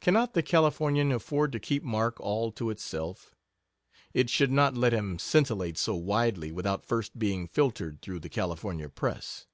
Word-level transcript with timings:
Cannot 0.00 0.32
the 0.32 0.42
Californian 0.42 1.12
afford 1.12 1.52
to 1.52 1.60
keep 1.60 1.82
Mark 1.82 2.18
all 2.18 2.50
to 2.50 2.70
itself? 2.70 3.34
It 4.14 4.30
should 4.30 4.50
not 4.50 4.74
let 4.74 4.94
him 4.94 5.18
scintillate 5.18 5.76
so 5.76 5.94
widely 5.94 6.50
without 6.50 6.86
first 6.86 7.18
being 7.18 7.46
filtered 7.46 8.00
through 8.00 8.20
the 8.20 8.30
California 8.30 8.88
press." 8.88 9.44